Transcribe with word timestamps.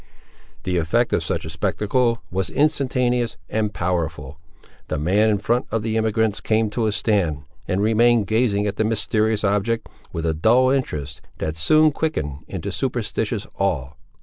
The 0.63 0.77
effect 0.77 1.13
of 1.13 1.23
such 1.23 1.45
a 1.45 1.49
spectacle 1.51 2.23
was 2.31 2.49
instantaneous 2.49 3.37
and 3.51 3.71
powerful. 3.71 4.39
The 4.87 4.97
man 4.97 5.29
in 5.29 5.37
front 5.37 5.67
of 5.69 5.83
the 5.83 5.95
emigrants 5.95 6.41
came 6.41 6.71
to 6.71 6.87
a 6.87 6.91
stand, 6.91 7.43
and 7.67 7.81
remained 7.83 8.25
gazing 8.25 8.65
at 8.65 8.77
the 8.77 8.83
mysterious 8.83 9.43
object, 9.43 9.89
with 10.11 10.25
a 10.25 10.33
dull 10.33 10.71
interest, 10.71 11.21
that 11.37 11.55
soon 11.55 11.91
quickened 11.91 12.39
into 12.47 12.71
superstitious 12.71 13.45
awe. 13.59 13.89